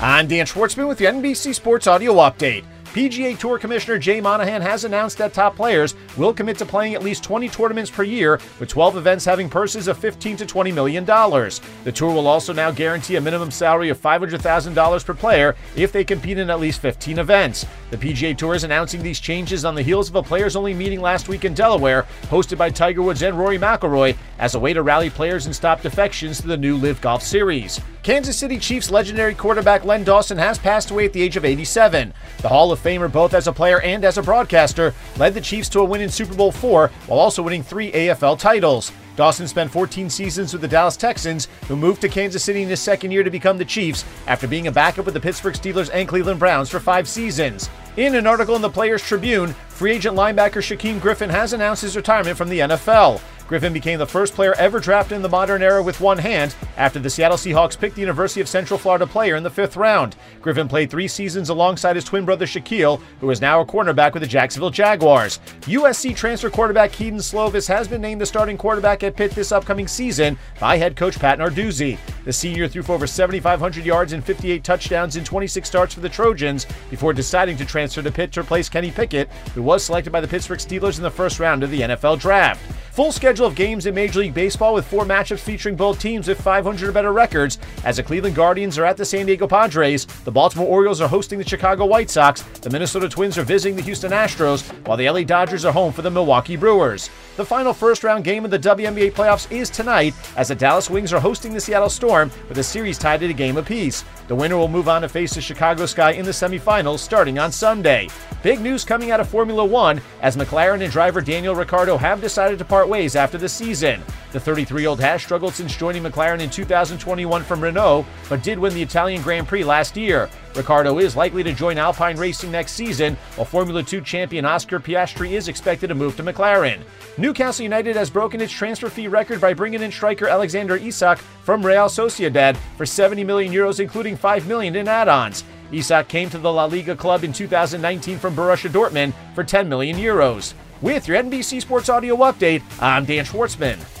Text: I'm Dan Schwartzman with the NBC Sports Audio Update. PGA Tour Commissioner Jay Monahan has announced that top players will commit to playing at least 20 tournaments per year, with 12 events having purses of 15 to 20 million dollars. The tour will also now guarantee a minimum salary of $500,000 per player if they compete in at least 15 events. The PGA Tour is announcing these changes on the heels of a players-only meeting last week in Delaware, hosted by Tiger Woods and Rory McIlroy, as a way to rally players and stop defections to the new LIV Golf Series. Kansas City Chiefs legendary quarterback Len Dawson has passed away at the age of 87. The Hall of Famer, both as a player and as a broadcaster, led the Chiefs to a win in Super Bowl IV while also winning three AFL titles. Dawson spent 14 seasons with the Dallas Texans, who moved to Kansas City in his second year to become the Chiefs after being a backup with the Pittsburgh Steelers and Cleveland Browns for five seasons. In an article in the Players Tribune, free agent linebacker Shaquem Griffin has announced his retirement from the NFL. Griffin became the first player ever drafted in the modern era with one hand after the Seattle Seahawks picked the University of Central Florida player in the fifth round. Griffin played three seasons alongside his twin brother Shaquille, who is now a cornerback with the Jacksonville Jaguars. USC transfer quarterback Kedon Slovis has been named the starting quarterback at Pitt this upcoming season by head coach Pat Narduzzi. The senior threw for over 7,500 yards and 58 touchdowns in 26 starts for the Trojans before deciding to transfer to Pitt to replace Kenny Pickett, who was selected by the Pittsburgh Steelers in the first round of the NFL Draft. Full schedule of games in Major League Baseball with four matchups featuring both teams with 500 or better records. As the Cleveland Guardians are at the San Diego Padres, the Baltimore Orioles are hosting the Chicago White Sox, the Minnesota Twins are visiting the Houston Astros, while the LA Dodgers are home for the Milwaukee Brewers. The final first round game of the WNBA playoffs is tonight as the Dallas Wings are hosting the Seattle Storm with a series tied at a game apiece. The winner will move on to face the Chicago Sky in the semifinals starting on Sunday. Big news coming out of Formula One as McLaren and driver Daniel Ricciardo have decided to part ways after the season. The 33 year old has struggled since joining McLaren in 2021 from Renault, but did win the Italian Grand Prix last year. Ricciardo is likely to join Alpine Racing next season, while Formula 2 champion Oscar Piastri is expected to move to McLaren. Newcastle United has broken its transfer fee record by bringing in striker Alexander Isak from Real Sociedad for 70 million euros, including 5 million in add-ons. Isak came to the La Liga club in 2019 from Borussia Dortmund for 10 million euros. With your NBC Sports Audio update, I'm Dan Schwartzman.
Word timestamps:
I'm 0.00 0.28
Dan 0.28 0.46
Schwartzman 0.46 0.86
with 0.86 0.98
the 0.98 1.06
NBC 1.06 1.52
Sports 1.52 1.88
Audio 1.88 2.14
Update. 2.14 2.62
PGA 2.98 3.38
Tour 3.38 3.60
Commissioner 3.60 3.96
Jay 3.96 4.20
Monahan 4.20 4.60
has 4.60 4.82
announced 4.82 5.18
that 5.18 5.32
top 5.32 5.54
players 5.54 5.94
will 6.16 6.34
commit 6.34 6.58
to 6.58 6.66
playing 6.66 6.96
at 6.96 7.02
least 7.04 7.22
20 7.22 7.48
tournaments 7.48 7.92
per 7.92 8.02
year, 8.02 8.40
with 8.58 8.68
12 8.68 8.96
events 8.96 9.24
having 9.24 9.48
purses 9.48 9.86
of 9.86 9.96
15 9.96 10.36
to 10.38 10.44
20 10.44 10.72
million 10.72 11.04
dollars. 11.04 11.60
The 11.84 11.92
tour 11.92 12.12
will 12.12 12.26
also 12.26 12.52
now 12.52 12.72
guarantee 12.72 13.14
a 13.14 13.20
minimum 13.20 13.52
salary 13.52 13.90
of 13.90 14.02
$500,000 14.02 15.04
per 15.04 15.14
player 15.14 15.54
if 15.76 15.92
they 15.92 16.02
compete 16.02 16.38
in 16.38 16.50
at 16.50 16.58
least 16.58 16.80
15 16.80 17.20
events. 17.20 17.64
The 17.92 17.96
PGA 17.96 18.36
Tour 18.36 18.56
is 18.56 18.64
announcing 18.64 19.00
these 19.00 19.20
changes 19.20 19.64
on 19.64 19.76
the 19.76 19.82
heels 19.82 20.08
of 20.08 20.16
a 20.16 20.22
players-only 20.22 20.74
meeting 20.74 21.00
last 21.00 21.28
week 21.28 21.44
in 21.44 21.54
Delaware, 21.54 22.04
hosted 22.24 22.58
by 22.58 22.68
Tiger 22.68 23.02
Woods 23.02 23.22
and 23.22 23.38
Rory 23.38 23.58
McIlroy, 23.58 24.16
as 24.40 24.56
a 24.56 24.58
way 24.58 24.72
to 24.72 24.82
rally 24.82 25.08
players 25.08 25.46
and 25.46 25.54
stop 25.54 25.82
defections 25.82 26.40
to 26.40 26.48
the 26.48 26.56
new 26.56 26.76
LIV 26.76 27.00
Golf 27.00 27.22
Series. 27.22 27.80
Kansas 28.02 28.38
City 28.38 28.58
Chiefs 28.58 28.90
legendary 28.90 29.34
quarterback 29.34 29.84
Len 29.84 30.02
Dawson 30.02 30.38
has 30.38 30.58
passed 30.58 30.90
away 30.90 31.04
at 31.04 31.12
the 31.12 31.22
age 31.22 31.36
of 31.36 31.44
87. 31.44 32.12
The 32.40 32.48
Hall 32.48 32.72
of 32.72 32.78
Famer, 32.88 33.12
both 33.12 33.34
as 33.34 33.46
a 33.46 33.52
player 33.52 33.82
and 33.82 34.02
as 34.02 34.16
a 34.16 34.22
broadcaster, 34.22 34.94
led 35.18 35.34
the 35.34 35.42
Chiefs 35.42 35.68
to 35.68 35.80
a 35.80 35.84
win 35.84 36.00
in 36.00 36.08
Super 36.08 36.34
Bowl 36.34 36.48
IV 36.48 36.90
while 37.06 37.18
also 37.18 37.42
winning 37.42 37.62
three 37.62 37.92
AFL 37.92 38.38
titles. 38.38 38.92
Dawson 39.14 39.46
spent 39.46 39.70
14 39.70 40.08
seasons 40.08 40.54
with 40.54 40.62
the 40.62 40.68
Dallas 40.68 40.96
Texans, 40.96 41.48
who 41.66 41.76
moved 41.76 42.00
to 42.00 42.08
Kansas 42.08 42.42
City 42.42 42.62
in 42.62 42.68
his 42.68 42.80
second 42.80 43.10
year 43.10 43.22
to 43.22 43.30
become 43.30 43.58
the 43.58 43.64
Chiefs 43.64 44.06
after 44.26 44.48
being 44.48 44.68
a 44.68 44.72
backup 44.72 45.04
with 45.04 45.12
the 45.12 45.20
Pittsburgh 45.20 45.54
Steelers 45.54 45.90
and 45.92 46.08
Cleveland 46.08 46.38
Browns 46.38 46.70
for 46.70 46.80
five 46.80 47.06
seasons. 47.06 47.68
In 47.98 48.14
an 48.14 48.26
article 48.26 48.56
in 48.56 48.62
the 48.62 48.70
Players 48.70 49.02
Tribune, 49.02 49.54
free 49.68 49.92
agent 49.92 50.16
linebacker 50.16 50.62
Shaquem 50.62 50.98
Griffin 50.98 51.28
has 51.28 51.52
announced 51.52 51.82
his 51.82 51.96
retirement 51.96 52.38
from 52.38 52.48
the 52.48 52.60
NFL. 52.60 53.20
Griffin 53.48 53.72
became 53.72 53.98
the 53.98 54.06
first 54.06 54.34
player 54.34 54.52
ever 54.58 54.78
drafted 54.78 55.16
in 55.16 55.22
the 55.22 55.28
modern 55.28 55.62
era 55.62 55.82
with 55.82 56.02
one 56.02 56.18
hand 56.18 56.54
after 56.76 56.98
the 56.98 57.08
Seattle 57.08 57.38
Seahawks 57.38 57.78
picked 57.78 57.94
the 57.94 58.02
University 58.02 58.42
of 58.42 58.48
Central 58.48 58.78
Florida 58.78 59.06
player 59.06 59.36
in 59.36 59.42
the 59.42 59.48
fifth 59.48 59.74
round. 59.74 60.16
Griffin 60.42 60.68
played 60.68 60.90
three 60.90 61.08
seasons 61.08 61.48
alongside 61.48 61.96
his 61.96 62.04
twin 62.04 62.26
brother 62.26 62.44
Shaquille, 62.44 63.00
who 63.20 63.30
is 63.30 63.40
now 63.40 63.62
a 63.62 63.66
cornerback 63.66 64.12
with 64.12 64.22
the 64.22 64.28
Jacksonville 64.28 64.68
Jaguars. 64.68 65.40
USC 65.62 66.14
transfer 66.14 66.50
quarterback 66.50 66.92
Kedon 66.92 67.20
Slovis 67.20 67.66
has 67.66 67.88
been 67.88 68.02
named 68.02 68.20
the 68.20 68.26
starting 68.26 68.58
quarterback 68.58 69.02
at 69.02 69.16
Pitt 69.16 69.30
this 69.30 69.50
upcoming 69.50 69.88
season 69.88 70.36
by 70.60 70.76
head 70.76 70.94
coach 70.94 71.18
Pat 71.18 71.38
Narduzzi. 71.38 71.96
The 72.26 72.32
senior 72.34 72.68
threw 72.68 72.82
for 72.82 72.92
over 72.92 73.06
7,500 73.06 73.82
yards 73.82 74.12
and 74.12 74.22
58 74.22 74.62
touchdowns 74.62 75.16
in 75.16 75.24
26 75.24 75.66
starts 75.66 75.94
for 75.94 76.00
the 76.00 76.08
Trojans 76.10 76.66
before 76.90 77.14
deciding 77.14 77.56
to 77.56 77.64
transfer 77.64 78.02
to 78.02 78.12
Pitt 78.12 78.30
to 78.32 78.40
replace 78.40 78.68
Kenny 78.68 78.90
Pickett, 78.90 79.30
who 79.54 79.62
was 79.62 79.82
selected 79.82 80.12
by 80.12 80.20
the 80.20 80.28
Pittsburgh 80.28 80.58
Steelers 80.58 80.98
in 80.98 81.02
the 81.02 81.10
first 81.10 81.40
round 81.40 81.62
of 81.62 81.70
the 81.70 81.80
NFL 81.80 82.20
Draft. 82.20 82.60
Full 82.98 83.12
schedule 83.12 83.46
of 83.46 83.54
games 83.54 83.86
in 83.86 83.94
Major 83.94 84.18
League 84.18 84.34
Baseball 84.34 84.74
with 84.74 84.84
four 84.84 85.04
matchups 85.04 85.38
featuring 85.38 85.76
both 85.76 86.00
teams 86.00 86.26
with 86.26 86.40
500 86.40 86.88
or 86.88 86.90
better 86.90 87.12
records. 87.12 87.56
As 87.84 87.98
the 87.98 88.02
Cleveland 88.02 88.34
Guardians 88.34 88.76
are 88.76 88.84
at 88.84 88.96
the 88.96 89.04
San 89.04 89.26
Diego 89.26 89.46
Padres, 89.46 90.04
the 90.24 90.32
Baltimore 90.32 90.66
Orioles 90.66 91.00
are 91.00 91.06
hosting 91.06 91.38
the 91.38 91.48
Chicago 91.48 91.86
White 91.86 92.10
Sox, 92.10 92.42
the 92.42 92.70
Minnesota 92.70 93.08
Twins 93.08 93.38
are 93.38 93.44
visiting 93.44 93.76
the 93.76 93.82
Houston 93.82 94.10
Astros, 94.10 94.68
while 94.84 94.96
the 94.96 95.08
LA 95.08 95.22
Dodgers 95.22 95.64
are 95.64 95.72
home 95.72 95.92
for 95.92 96.02
the 96.02 96.10
Milwaukee 96.10 96.56
Brewers. 96.56 97.08
The 97.36 97.44
final 97.44 97.72
first 97.72 98.02
round 98.02 98.24
game 98.24 98.44
of 98.44 98.50
the 98.50 98.58
WNBA 98.58 99.12
playoffs 99.12 99.48
is 99.52 99.70
tonight 99.70 100.12
as 100.36 100.48
the 100.48 100.56
Dallas 100.56 100.90
Wings 100.90 101.12
are 101.12 101.20
hosting 101.20 101.54
the 101.54 101.60
Seattle 101.60 101.88
Storm 101.88 102.32
with 102.48 102.58
a 102.58 102.64
series 102.64 102.98
tied 102.98 103.22
at 103.22 103.30
a 103.30 103.32
game 103.32 103.58
apiece. 103.58 104.04
The 104.26 104.34
winner 104.34 104.56
will 104.56 104.66
move 104.66 104.88
on 104.88 105.02
to 105.02 105.08
face 105.08 105.34
the 105.34 105.40
Chicago 105.40 105.86
Sky 105.86 106.10
in 106.10 106.24
the 106.24 106.32
semifinals 106.32 106.98
starting 106.98 107.38
on 107.38 107.52
Sunday. 107.52 108.08
Big 108.42 108.60
news 108.60 108.84
coming 108.84 109.12
out 109.12 109.20
of 109.20 109.28
Formula 109.28 109.64
One 109.64 110.00
as 110.20 110.36
McLaren 110.36 110.82
and 110.82 110.92
driver 110.92 111.20
Daniel 111.20 111.54
Ricciardo 111.54 111.96
have 111.96 112.20
decided 112.20 112.58
to 112.58 112.64
part 112.64 112.87
ways 112.88 113.16
after 113.16 113.38
the 113.38 113.48
season. 113.48 114.02
The 114.32 114.40
33 114.40 114.82
year 114.82 114.90
old 114.90 115.00
has 115.00 115.22
struggled 115.22 115.54
since 115.54 115.76
joining 115.76 116.02
McLaren 116.02 116.40
in 116.40 116.50
2021 116.50 117.44
from 117.44 117.62
Renault, 117.62 118.04
but 118.28 118.42
did 118.42 118.58
win 118.58 118.74
the 118.74 118.82
Italian 118.82 119.22
Grand 119.22 119.48
Prix 119.48 119.64
last 119.64 119.96
year. 119.96 120.28
Ricciardo 120.54 120.98
is 120.98 121.16
likely 121.16 121.42
to 121.44 121.52
join 121.52 121.78
Alpine 121.78 122.16
Racing 122.16 122.50
next 122.50 122.72
season, 122.72 123.16
while 123.36 123.44
Formula 123.44 123.82
2 123.82 124.00
champion 124.00 124.44
Oscar 124.44 124.80
Piastri 124.80 125.32
is 125.32 125.48
expected 125.48 125.86
to 125.86 125.94
move 125.94 126.16
to 126.16 126.22
McLaren. 126.22 126.80
Newcastle 127.16 127.62
United 127.62 127.96
has 127.96 128.10
broken 128.10 128.40
its 128.40 128.52
transfer 128.52 128.88
fee 128.88 129.08
record 129.08 129.40
by 129.40 129.54
bringing 129.54 129.82
in 129.82 129.92
striker 129.92 130.28
Alexander 130.28 130.76
Isak 130.76 131.18
from 131.18 131.64
Real 131.64 131.86
Sociedad 131.86 132.56
for 132.76 132.84
70 132.84 133.24
million 133.24 133.52
euros, 133.52 133.80
including 133.80 134.16
5 134.16 134.46
million 134.46 134.76
in 134.76 134.88
add-ons. 134.88 135.44
Isak 135.70 136.08
came 136.08 136.30
to 136.30 136.38
the 136.38 136.52
La 136.52 136.64
Liga 136.64 136.96
club 136.96 137.24
in 137.24 137.32
2019 137.32 138.18
from 138.18 138.34
Borussia 138.34 138.70
Dortmund 138.70 139.12
for 139.34 139.44
10 139.44 139.68
million 139.68 139.96
euros. 139.96 140.54
With 140.80 141.08
your 141.08 141.20
NBC 141.20 141.60
Sports 141.60 141.88
Audio 141.88 142.16
update, 142.18 142.62
I'm 142.80 143.04
Dan 143.04 143.24
Schwartzman. 143.24 143.97